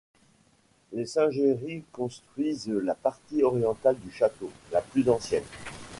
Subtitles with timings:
[0.93, 5.43] Les Saint-Géry construisent la partie orientale du château, la plus ancienne.